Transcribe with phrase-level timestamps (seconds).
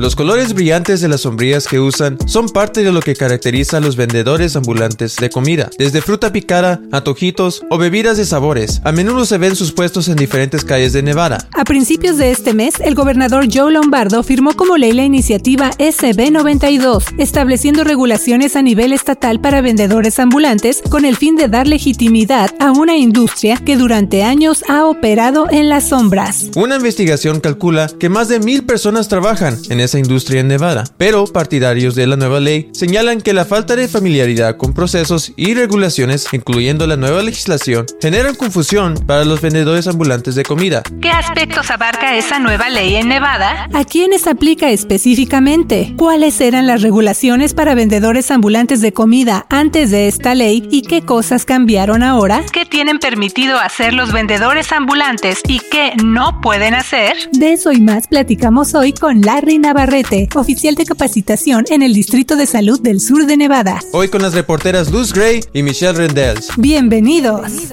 [0.00, 3.80] Los colores brillantes de las sombrillas que usan son parte de lo que caracteriza a
[3.80, 5.68] los vendedores ambulantes de comida.
[5.76, 10.16] Desde fruta picada, antojitos o bebidas de sabores, a menudo se ven sus puestos en
[10.16, 11.46] diferentes calles de Nevada.
[11.52, 16.30] A principios de este mes, el gobernador Joe Lombardo firmó como ley la iniciativa SB
[16.30, 22.54] 92, estableciendo regulaciones a nivel estatal para vendedores ambulantes con el fin de dar legitimidad
[22.58, 26.46] a una industria que durante años ha operado en las sombras.
[26.56, 31.26] Una investigación calcula que más de mil personas trabajan en esa industria en Nevada, pero
[31.26, 36.28] partidarios de la nueva ley señalan que la falta de familiaridad con procesos y regulaciones,
[36.32, 40.84] incluyendo la nueva legislación, generan confusión para los vendedores ambulantes de comida.
[41.02, 43.68] ¿Qué aspectos abarca esa nueva ley en Nevada?
[43.74, 45.92] ¿A quiénes aplica específicamente?
[45.96, 51.02] ¿Cuáles eran las regulaciones para vendedores ambulantes de comida antes de esta ley y qué
[51.02, 52.44] cosas cambiaron ahora?
[52.52, 57.16] ¿Qué tienen permitido hacer los vendedores ambulantes y qué no pueden hacer?
[57.32, 62.36] De eso y más platicamos hoy con Larry Navarrete, oficial de capacitación en el Distrito
[62.36, 63.80] de Salud del Sur de Nevada.
[63.94, 66.50] Hoy con las reporteras Luz Gray y Michelle Rendels.
[66.58, 67.72] Bienvenidos.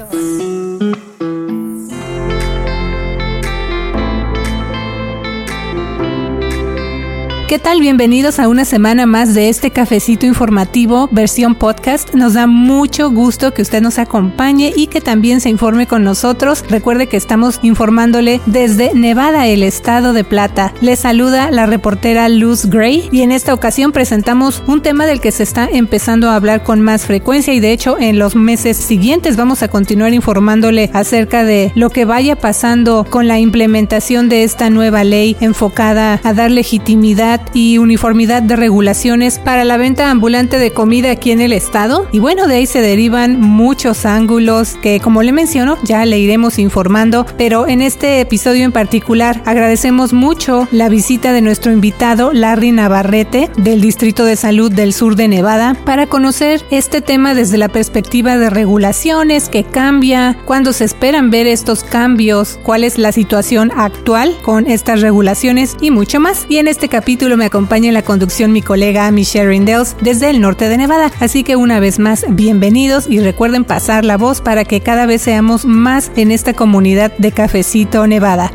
[7.48, 7.80] ¿Qué tal?
[7.80, 12.14] Bienvenidos a una semana más de este cafecito informativo versión podcast.
[12.14, 16.66] Nos da mucho gusto que usted nos acompañe y que también se informe con nosotros.
[16.70, 20.73] Recuerde que estamos informándole desde Nevada, el estado de Plata.
[20.81, 25.31] Le saluda la reportera Luz Gray y en esta ocasión presentamos un tema del que
[25.31, 29.38] se está empezando a hablar con más frecuencia y de hecho en los meses siguientes
[29.38, 34.70] vamos a continuar informándole acerca de lo que vaya pasando con la implementación de esta
[34.70, 40.72] nueva ley enfocada a dar legitimidad y uniformidad de regulaciones para la venta ambulante de
[40.72, 42.08] comida aquí en el estado.
[42.12, 46.60] Y bueno, de ahí se derivan muchos ángulos que como le menciono ya le iremos
[46.60, 52.72] informando, pero en este episodio en particular agradecemos mucho la visita de nuestro invitado Larry
[52.72, 57.70] Navarrete del Distrito de Salud del Sur de Nevada para conocer este tema desde la
[57.70, 63.72] perspectiva de regulaciones, que cambia, cuándo se esperan ver estos cambios, cuál es la situación
[63.76, 66.46] actual con estas regulaciones y mucho más.
[66.50, 70.40] Y en este capítulo me acompaña en la conducción mi colega Michelle Rindels desde el
[70.40, 71.12] norte de Nevada.
[71.20, 75.24] Así que una vez más, bienvenidos y recuerden pasar la voz para que cada vez
[75.24, 78.54] seamos más en esta comunidad de Cafecito Nevada.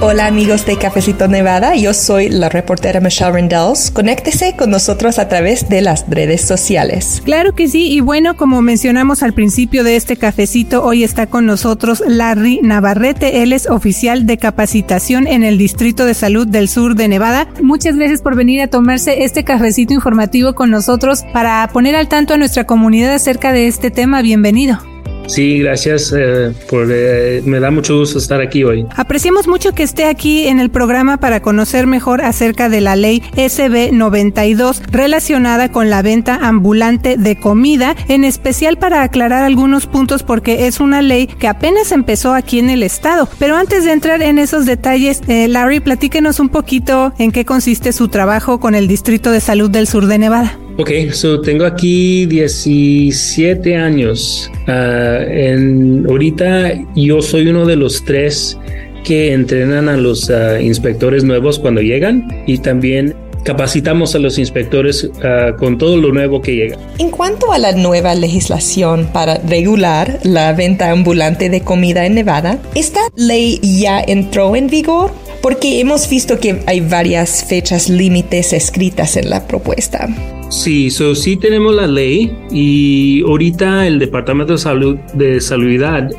[0.00, 3.90] Hola amigos de Cafecito Nevada, yo soy la reportera Michelle Rendells.
[3.90, 7.20] Conéctese con nosotros a través de las redes sociales.
[7.24, 11.46] Claro que sí, y bueno, como mencionamos al principio de este cafecito, hoy está con
[11.46, 16.94] nosotros Larry Navarrete, él es oficial de capacitación en el Distrito de Salud del Sur
[16.94, 17.48] de Nevada.
[17.60, 22.34] Muchas gracias por venir a tomarse este cafecito informativo con nosotros para poner al tanto
[22.34, 24.22] a nuestra comunidad acerca de este tema.
[24.22, 24.78] Bienvenido.
[25.28, 26.12] Sí, gracias.
[26.16, 28.86] Eh, por, eh, me da mucho gusto estar aquí hoy.
[28.96, 33.22] Apreciamos mucho que esté aquí en el programa para conocer mejor acerca de la ley
[33.36, 40.22] SB 92 relacionada con la venta ambulante de comida, en especial para aclarar algunos puntos
[40.22, 43.28] porque es una ley que apenas empezó aquí en el estado.
[43.38, 47.92] Pero antes de entrar en esos detalles, eh, Larry, platíquenos un poquito en qué consiste
[47.92, 50.58] su trabajo con el Distrito de Salud del Sur de Nevada.
[50.80, 54.48] Ok, so tengo aquí 17 años.
[54.68, 58.56] Uh, en, ahorita yo soy uno de los tres
[59.02, 65.02] que entrenan a los uh, inspectores nuevos cuando llegan y también capacitamos a los inspectores
[65.02, 66.78] uh, con todo lo nuevo que llega.
[66.98, 72.60] En cuanto a la nueva legislación para regular la venta ambulante de comida en Nevada,
[72.76, 75.10] ¿esta ley ya entró en vigor?
[75.42, 80.08] Porque hemos visto que hay varias fechas límites escritas en la propuesta.
[80.50, 84.98] Sí, so, sí tenemos la ley y ahorita el Departamento de Salud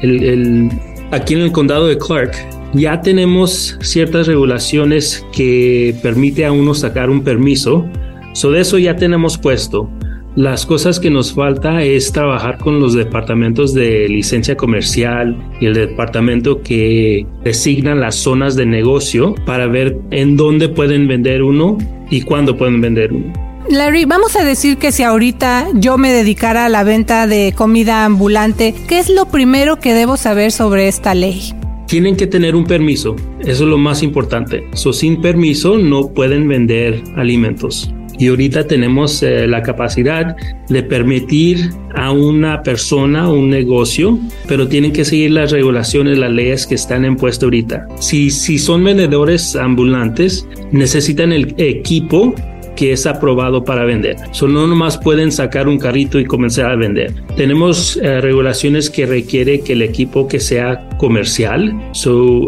[0.01, 0.69] el,
[1.11, 2.33] aquí en el condado de Clark,
[2.73, 7.85] ya tenemos ciertas regulaciones que permite a uno sacar un permiso.
[8.33, 9.89] So, eso ya tenemos puesto.
[10.39, 15.73] Las cosas que nos falta es trabajar con los departamentos de licencia comercial y el
[15.73, 21.77] departamento que designa las zonas de negocio para ver en dónde pueden vender uno
[22.09, 23.33] y cuándo pueden vender uno.
[23.69, 28.05] Larry, vamos a decir que si ahorita yo me dedicara a la venta de comida
[28.05, 31.51] ambulante, ¿qué es lo primero que debo saber sobre esta ley?
[31.85, 34.63] Tienen que tener un permiso, eso es lo más importante.
[34.71, 37.93] So, sin permiso no pueden vender alimentos.
[38.19, 40.35] Y ahorita tenemos eh, la capacidad
[40.67, 46.67] de permitir a una persona un negocio, pero tienen que seguir las regulaciones, las leyes
[46.67, 47.87] que están en puesto ahorita.
[47.99, 52.35] Si, si son vendedores ambulantes, necesitan el equipo
[52.75, 54.17] que es aprobado para vender.
[54.31, 57.13] So, no nomás pueden sacar un carrito y comenzar a vender.
[57.37, 61.73] Tenemos eh, regulaciones que requiere que el equipo que sea comercial,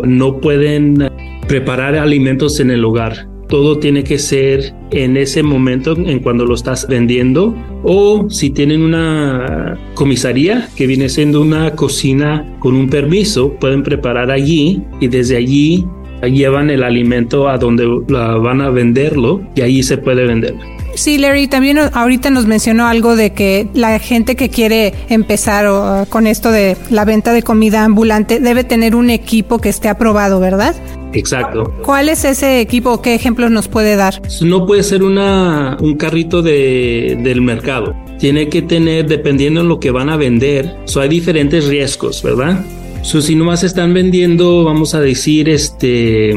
[0.05, 1.09] no pueden
[1.47, 6.55] preparar alimentos en el hogar todo tiene que ser en ese momento en cuando lo
[6.55, 7.53] estás vendiendo
[7.83, 14.31] o si tienen una comisaría que viene siendo una cocina con un permiso pueden preparar
[14.31, 15.85] allí y desde allí
[16.29, 20.53] llevan el alimento a donde van a venderlo y allí se puede vender.
[20.95, 26.27] Sí, Larry, también ahorita nos mencionó algo de que la gente que quiere empezar con
[26.27, 30.75] esto de la venta de comida ambulante debe tener un equipo que esté aprobado, ¿verdad?
[31.13, 31.73] Exacto.
[31.83, 33.01] ¿Cuál es ese equipo?
[33.01, 34.21] ¿Qué ejemplos nos puede dar?
[34.41, 37.95] No puede ser una, un carrito de, del mercado.
[38.19, 42.63] Tiene que tener, dependiendo de lo que van a vender, so hay diferentes riesgos, ¿verdad?
[43.01, 46.35] So, si nomás están vendiendo, vamos a decir, este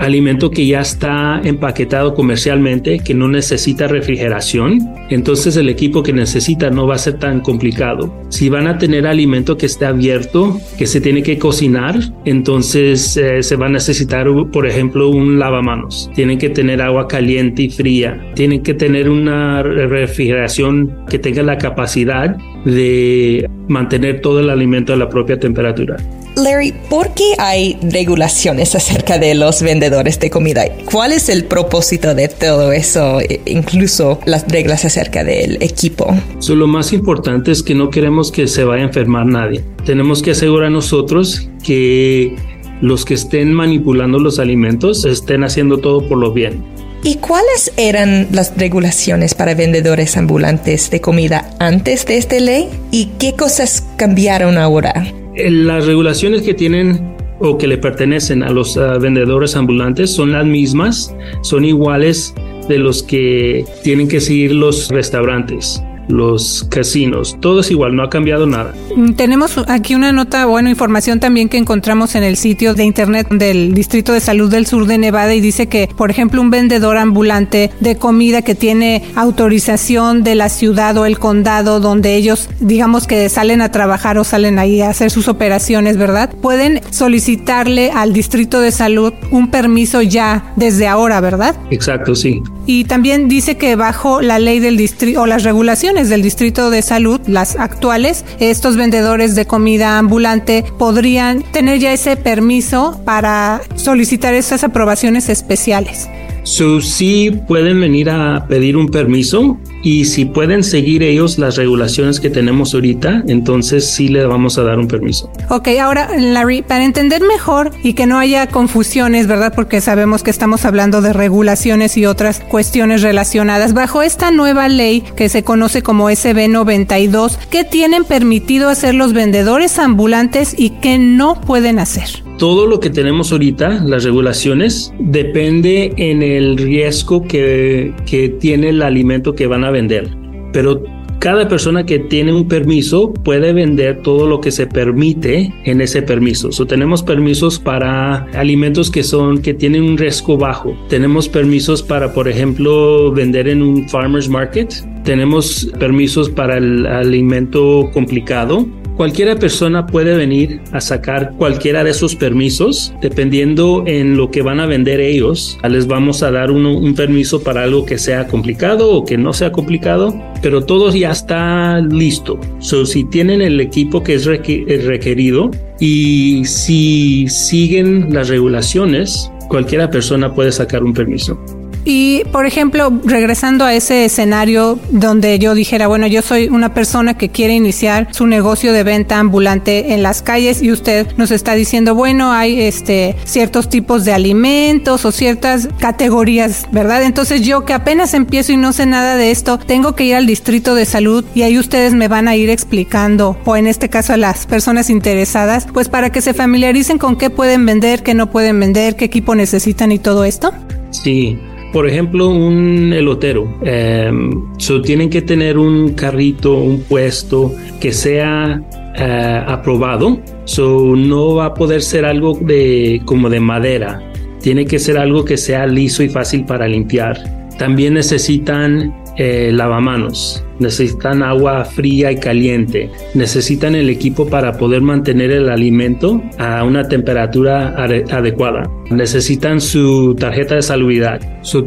[0.00, 4.80] alimento que ya está empaquetado comercialmente, que no necesita refrigeración,
[5.10, 8.12] entonces el equipo que necesita no va a ser tan complicado.
[8.30, 13.42] Si van a tener alimento que esté abierto, que se tiene que cocinar, entonces eh,
[13.42, 16.10] se va a necesitar, por ejemplo, un lavamanos.
[16.14, 18.32] Tienen que tener agua caliente y fría.
[18.34, 24.96] Tienen que tener una refrigeración que tenga la capacidad de mantener todo el alimento a
[24.96, 25.96] la propia temperatura.
[26.40, 30.64] Larry, ¿por qué hay regulaciones acerca de los vendedores de comida?
[30.90, 36.14] ¿Cuál es el propósito de todo eso, e, incluso las reglas acerca del equipo?
[36.48, 39.64] lo más importante es que no queremos que se vaya a enfermar nadie.
[39.86, 42.34] Tenemos que asegurar nosotros que
[42.80, 46.64] los que estén manipulando los alimentos estén haciendo todo por lo bien.
[47.02, 52.68] ¿Y cuáles eran las regulaciones para vendedores ambulantes de comida antes de esta ley?
[52.90, 55.06] ¿Y qué cosas cambiaron ahora?
[55.36, 60.44] Las regulaciones que tienen o que le pertenecen a los ah, vendedores ambulantes son las
[60.44, 62.34] mismas, son iguales
[62.68, 68.10] de los que tienen que seguir los restaurantes los casinos, todo es igual, no ha
[68.10, 68.74] cambiado nada.
[68.96, 73.28] Mm, tenemos aquí una nota, bueno, información también que encontramos en el sitio de internet
[73.30, 76.96] del Distrito de Salud del Sur de Nevada y dice que, por ejemplo, un vendedor
[76.96, 83.06] ambulante de comida que tiene autorización de la ciudad o el condado donde ellos, digamos
[83.06, 86.34] que salen a trabajar o salen ahí a hacer sus operaciones, ¿verdad?
[86.40, 91.56] Pueden solicitarle al Distrito de Salud un permiso ya desde ahora, ¿verdad?
[91.70, 92.42] Exacto, sí.
[92.72, 96.82] Y también dice que bajo la ley del distrito o las regulaciones del Distrito de
[96.82, 104.34] Salud, las actuales, estos vendedores de comida ambulante podrían tener ya ese permiso para solicitar
[104.34, 106.08] esas aprobaciones especiales.
[106.44, 112.20] So, sí pueden venir a pedir un permiso y si pueden seguir ellos las regulaciones
[112.20, 115.30] que tenemos ahorita, entonces sí le vamos a dar un permiso.
[115.48, 119.52] Ok, ahora Larry, para entender mejor y que no haya confusiones, ¿verdad?
[119.54, 123.72] Porque sabemos que estamos hablando de regulaciones y otras cuestiones relacionadas.
[123.74, 129.12] Bajo esta nueva ley que se conoce como SB 92, ¿qué tienen permitido hacer los
[129.12, 132.29] vendedores ambulantes y qué no pueden hacer?
[132.40, 138.80] Todo lo que tenemos ahorita, las regulaciones, depende en el riesgo que, que tiene el
[138.80, 140.08] alimento que van a vender.
[140.50, 140.82] Pero
[141.18, 146.00] cada persona que tiene un permiso puede vender todo lo que se permite en ese
[146.00, 146.50] permiso.
[146.50, 150.74] So, tenemos permisos para alimentos que son que tienen un riesgo bajo.
[150.88, 154.72] Tenemos permisos para, por ejemplo, vender en un farmers market.
[155.04, 158.66] Tenemos permisos para el alimento complicado
[159.00, 164.60] Cualquiera persona puede venir a sacar cualquiera de esos permisos, dependiendo en lo que van
[164.60, 165.58] a vender ellos.
[165.66, 169.52] Les vamos a dar un permiso para algo que sea complicado o que no sea
[169.52, 172.38] complicado, pero todo ya está listo.
[172.58, 180.34] So, si tienen el equipo que es requerido y si siguen las regulaciones, cualquiera persona
[180.34, 181.42] puede sacar un permiso.
[181.84, 187.16] Y, por ejemplo, regresando a ese escenario donde yo dijera, bueno, yo soy una persona
[187.16, 191.54] que quiere iniciar su negocio de venta ambulante en las calles y usted nos está
[191.54, 197.02] diciendo, bueno, hay este ciertos tipos de alimentos o ciertas categorías, ¿verdad?
[197.02, 200.26] Entonces yo que apenas empiezo y no sé nada de esto, tengo que ir al
[200.26, 204.12] distrito de salud y ahí ustedes me van a ir explicando, o en este caso
[204.12, 208.30] a las personas interesadas, pues para que se familiaricen con qué pueden vender, qué no
[208.30, 210.52] pueden vender, qué equipo necesitan y todo esto.
[210.90, 211.38] Sí,
[211.72, 213.48] por ejemplo, un elotero.
[213.62, 214.52] Em,
[214.84, 218.60] tienen que tener un carrito, un puesto que sea
[218.96, 220.20] eh, aprobado.
[220.44, 224.02] So, no va a poder ser algo de, como de madera.
[224.40, 227.18] Tiene que ser algo que sea liso y fácil para limpiar.
[227.58, 235.30] También necesitan eh, lavamanos, necesitan agua fría y caliente, necesitan el equipo para poder mantener
[235.30, 241.20] el alimento a una temperatura adecuada, necesitan su tarjeta de salubridad,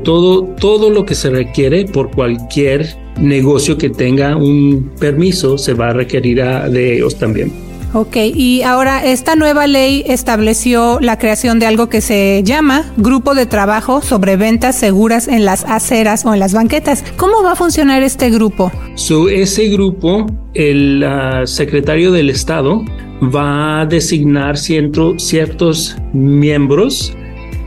[0.03, 2.87] todo, todo lo que se requiere por cualquier
[3.19, 7.51] negocio que tenga un permiso se va a requerir de ellos también.
[7.95, 13.35] Ok, y ahora esta nueva ley estableció la creación de algo que se llama Grupo
[13.35, 17.03] de Trabajo sobre Ventas Seguras en las Aceras o en las Banquetas.
[17.17, 18.71] ¿Cómo va a funcionar este grupo?
[18.95, 22.83] So, ese grupo, el ah, secretario del Estado
[23.23, 27.15] va a designar ciertos miembros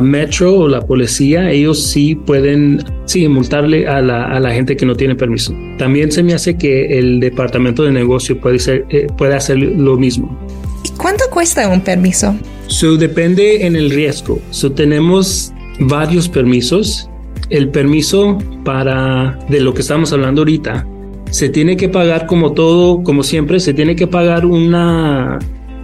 [0.01, 4.85] Metro o la policía, ellos sí pueden sí, multarle a la, a la, gente que
[4.85, 5.53] no tiene permiso.
[5.77, 9.97] También se me hace que el departamento de negocio puede, ser, eh, puede hacer lo
[9.97, 10.37] mismo.
[10.83, 12.35] ¿Y cuánto cuesta un permiso?
[12.67, 14.39] So, depende en el riesgo.
[14.49, 17.09] So, tenemos varios permisos.
[17.49, 20.85] El permiso para de lo que estamos hablando ahorita
[21.31, 25.39] se tiene que pagar como todo, como siempre, se tiene que pagar una,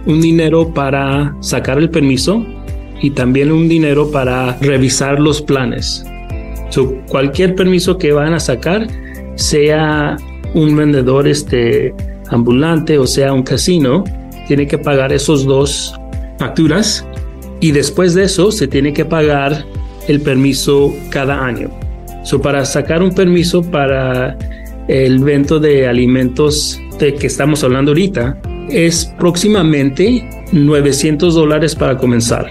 [0.06, 2.46] un dinero para sacar el permiso
[3.00, 6.04] y también un dinero para revisar los planes.
[7.08, 8.86] cualquier permiso que van a sacar,
[9.36, 10.16] sea
[10.54, 11.94] un vendedor este,
[12.30, 14.04] ambulante o sea un casino,
[14.46, 15.94] tiene que pagar esos dos
[16.38, 17.06] facturas
[17.60, 19.64] y después de eso se tiene que pagar
[20.08, 21.70] el permiso cada año.
[22.24, 24.36] So, para sacar un permiso para
[24.88, 28.40] el evento de alimentos de que estamos hablando ahorita,
[28.70, 32.50] es próximamente 900 dólares para comenzar.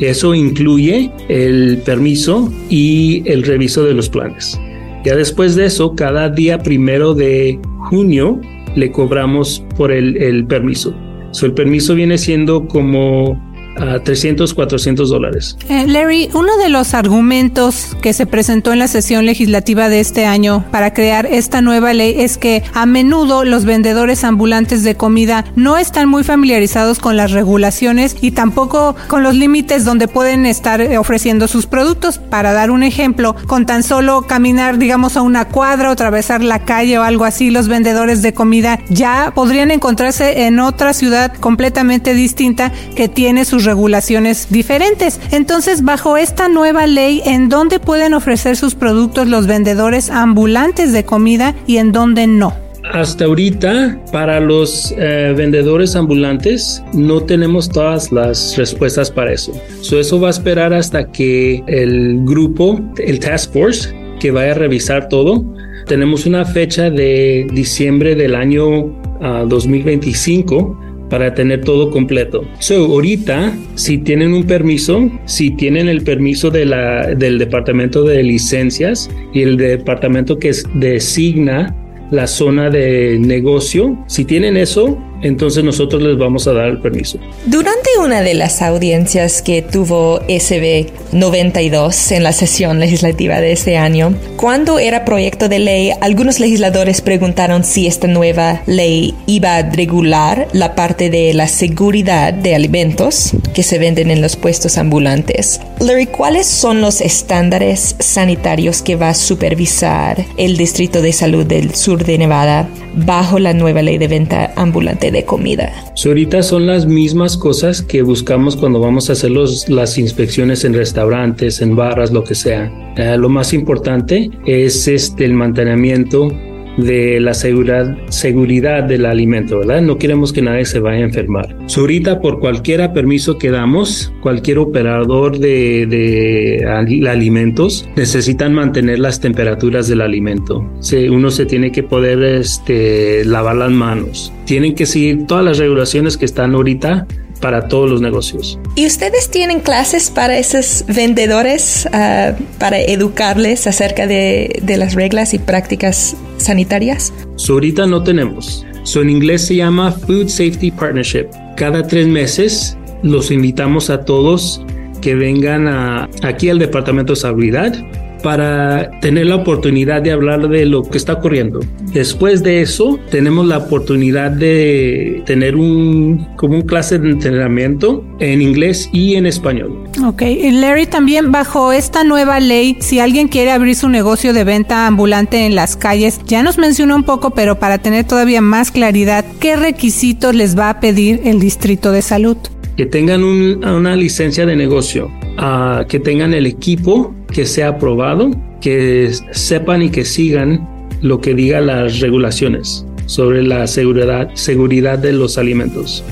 [0.00, 4.58] Eso incluye el permiso y el reviso de los planes.
[5.04, 8.40] Ya después de eso, cada día primero de junio
[8.74, 10.94] le cobramos por el, permiso.
[11.42, 13.40] el permiso viene siendo como
[13.78, 15.56] a 300, 400 dólares.
[15.68, 20.26] Eh, Larry, uno de los argumentos que se presentó en la sesión legislativa de este
[20.26, 25.44] año para crear esta nueva ley es que a menudo los vendedores ambulantes de comida
[25.56, 30.80] no están muy familiarizados con las regulaciones y tampoco con los límites donde pueden estar
[30.98, 32.18] ofreciendo sus productos.
[32.18, 36.64] Para dar un ejemplo, con tan solo caminar, digamos, a una cuadra o atravesar la
[36.64, 42.14] calle o algo así, los vendedores de comida ya podrían encontrarse en otra ciudad completamente
[42.14, 45.20] distinta que tiene sus regulaciones diferentes.
[45.30, 51.04] Entonces, bajo esta nueva ley, ¿en dónde pueden ofrecer sus productos los vendedores ambulantes de
[51.04, 52.54] comida y en dónde no?
[52.92, 59.52] hasta ahorita, para los eh, vendedores ambulantes, no tenemos todas las respuestas para eso.
[59.82, 65.08] eso va a esperar hasta que el grupo, el Task Force, que vaya a revisar
[65.08, 65.44] todo,
[65.86, 72.44] tenemos una fecha de diciembre del año 2025 ah, para tener todo completo.
[72.58, 79.42] So, ahorita, si tienen un permiso, si tienen el permiso del departamento de licencias y
[79.42, 81.74] el departamento que designa
[82.10, 87.18] la zona de negocio, si tienen eso, entonces nosotros les vamos a dar el permiso.
[87.46, 93.76] Durante una de las audiencias que tuvo SB 92 en la sesión legislativa de este
[93.76, 99.62] año, cuando era proyecto de ley, algunos legisladores preguntaron si esta nueva ley iba a
[99.62, 105.60] regular la parte de la seguridad de alimentos que se venden en los puestos ambulantes.
[105.80, 111.74] Larry, ¿cuáles son los estándares sanitarios que va a supervisar el Distrito de Salud del
[111.74, 115.72] Sur de Nevada bajo la nueva ley de venta ambulante de comida.
[116.04, 121.60] ahorita son las mismas cosas que buscamos cuando vamos a hacer las inspecciones en restaurantes,
[121.60, 122.72] en barras, lo que sea.
[122.96, 126.32] Eh, lo más importante es este, el mantenimiento
[126.78, 129.82] de la seguridad, seguridad del alimento, ¿verdad?
[129.82, 131.56] No queremos que nadie se vaya a enfermar.
[131.76, 139.88] ahorita, por cualquier permiso que damos, cualquier operador de, de alimentos necesitan mantener las temperaturas
[139.88, 140.64] del alimento.
[141.10, 144.32] uno se tiene que poder este, lavar las manos.
[144.44, 147.06] Tienen que seguir todas las regulaciones que están ahorita
[147.38, 148.58] para todos los negocios.
[148.74, 155.34] ¿Y ustedes tienen clases para esos vendedores ah, para educarles acerca de, de, las reglas
[155.34, 157.12] y prácticas sanitarias?
[157.48, 158.66] ahorita no tenemos.
[158.82, 161.26] So, en inglés se llama Food Safety Partnership.
[161.56, 164.62] Cada tres meses los invitamos a todos
[165.00, 167.72] que vengan a, aquí al Departamento de Seguridad
[168.22, 171.60] para tener la oportunidad de hablar de lo que está ocurriendo.
[171.92, 178.42] Después de eso, tenemos la oportunidad de tener un como un clase de entrenamiento en
[178.42, 179.88] inglés y en español.
[180.04, 184.44] Ok, y Larry también bajo esta nueva ley, si alguien quiere abrir su negocio de
[184.44, 188.70] venta ambulante en las calles, ya nos mencionó un poco, pero para tener todavía más
[188.70, 192.36] claridad, ¿qué requisitos les va a pedir el Distrito de Salud?
[192.76, 199.10] Que tengan una licencia de negocio, uh, que tengan el equipo que sea aprobado, que
[199.32, 200.68] sepan y que sigan
[201.00, 206.04] lo que diga las regulaciones sobre la seguridad, seguridad de los alimentos.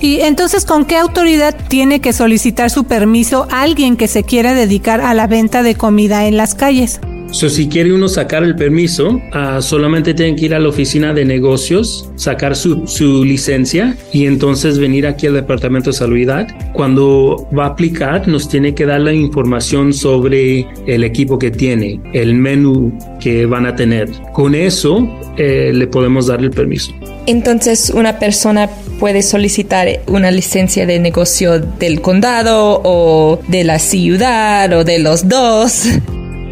[0.00, 5.00] Y entonces, ¿con qué autoridad tiene que solicitar su permiso alguien que se quiera dedicar
[5.00, 7.00] a la venta de comida en las calles?
[7.32, 11.14] So, si quiere uno sacar el permiso, uh, solamente tiene que ir a la oficina
[11.14, 16.46] de negocios, sacar su, su, licencia y entonces venir aquí al departamento de salubridad.
[16.74, 22.02] Cuando va a aplicar, nos tiene que dar la información sobre el equipo que tiene,
[22.12, 24.10] el menú que van a tener.
[24.34, 26.92] Con eso eh, le podemos dar el permiso.
[27.24, 28.68] Entonces, una persona
[29.00, 35.28] puede solicitar una licencia de negocio del condado o de la ciudad o de los
[35.28, 35.88] dos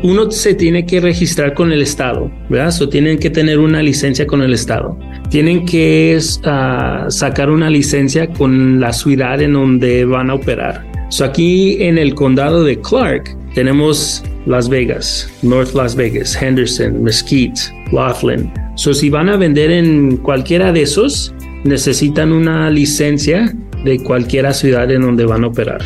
[0.02, 2.74] uno se tiene que registrar con el Estado, ¿verdad?
[2.80, 4.98] O tienen que tener una licencia con el Estado.
[5.28, 10.86] Tienen que ah, sacar una licencia con la ciudad en donde van a operar.
[11.10, 17.60] So aquí en el condado de Clark tenemos Las Vegas, North Las Vegas, Henderson, Mesquite,
[17.92, 18.50] Laughlin.
[18.76, 21.34] So si van a vender en cualquiera de esos,
[21.64, 23.52] necesitan una licencia
[23.84, 25.82] de cualquiera ciudad en donde van a operar.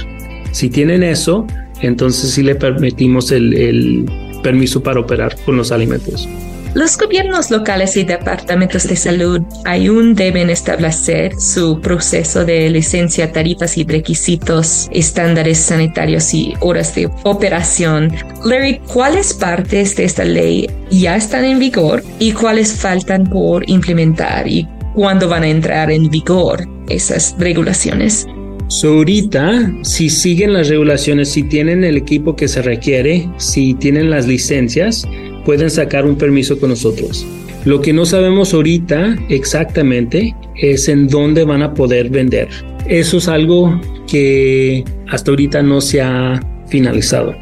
[0.53, 1.47] Si tienen eso,
[1.87, 4.11] entonces sí le permitimos el,
[4.43, 6.29] permiso para operar con los alimentos.
[6.75, 13.79] Los gobiernos locales y departamentos de salud aún deben establecer su proceso de licencia, tarifas
[13.79, 18.13] y requisitos, estándares sanitarios y horas de operación.
[18.45, 24.49] Larry, ¿cuáles partes de esta ley ya están en vigor y cuáles faltan por implementar
[24.49, 28.27] y cuándo van a entrar en vigor esas regulaciones?
[28.69, 34.11] So, ahorita, si siguen las regulaciones, si tienen el equipo que se requiere, si tienen
[34.11, 35.07] las licencias,
[35.45, 37.27] pueden sacar un permiso con nosotros.
[37.65, 42.49] Lo que no sabemos ahorita exactamente es en dónde van a poder vender.
[42.89, 47.35] Eso es algo que hasta ahorita no se ha finalizado.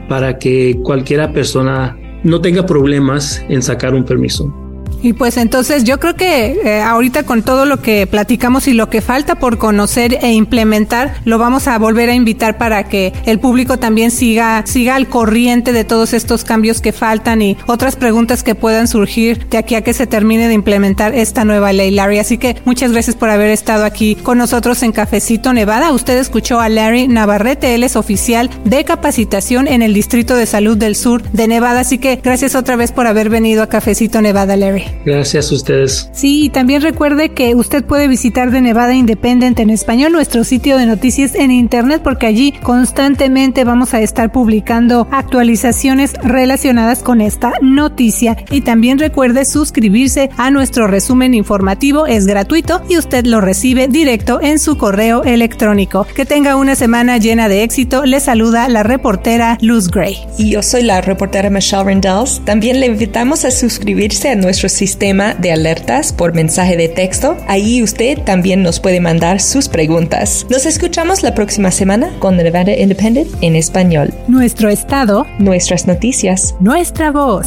[0.09, 4.55] para que cualquiera persona no tenga problemas en sacar un permiso.
[5.03, 8.91] Y pues entonces yo creo que eh, ahorita con todo lo que platicamos y lo
[8.91, 13.39] que falta por conocer e implementar, lo vamos a volver a invitar para que el
[13.39, 18.43] público también siga, siga al corriente de todos estos cambios que faltan y otras preguntas
[18.43, 22.19] que puedan surgir de aquí a que se termine de implementar esta nueva ley, Larry.
[22.19, 25.93] Así que muchas gracias por haber estado aquí con nosotros en Cafecito Nevada.
[25.93, 30.77] Usted escuchó a Larry Navarrete, él es oficial de capacitación en el Distrito de Salud
[30.77, 31.81] del Sur de Nevada.
[31.81, 34.86] Así que gracias otra vez por haber venido a Cafecito Nevada, Larry.
[35.05, 36.11] Gracias a ustedes.
[36.13, 40.77] Sí, y también recuerde que usted puede visitar de Nevada Independent en español nuestro sitio
[40.79, 47.53] de noticias en internet porque allí constantemente vamos a estar publicando actualizaciones relacionadas con esta
[47.61, 48.37] noticia.
[48.51, 54.41] Y también recuerde suscribirse a nuestro resumen informativo, es gratuito y usted lo recibe directo
[54.43, 56.07] en su correo electrónico.
[56.15, 58.05] Que tenga una semana llena de éxito.
[58.05, 60.17] Le saluda la reportera Luz Gray.
[60.39, 62.43] Y yo soy la reportera Michelle Rendells.
[62.45, 67.37] También le invitamos a suscribirse a nuestro sistema de alertas por mensaje de texto.
[67.49, 70.47] Ahí usted también nos puede mandar sus preguntas.
[70.51, 74.13] Nos escuchamos la próxima semana con Nevada Independent en español.
[74.29, 77.47] Nuestro estado, nuestras noticias, nuestra voz.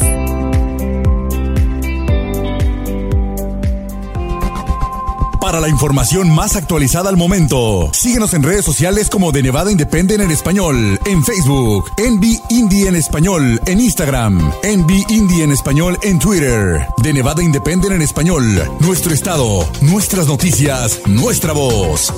[5.50, 10.22] Para la información más actualizada al momento, síguenos en redes sociales como de Nevada Independent
[10.22, 16.20] en español, en Facebook, Envy Indie en español, en Instagram, Envy Indie en español en
[16.20, 22.12] Twitter, de Nevada Independent en español, nuestro estado, nuestras noticias, nuestra voz.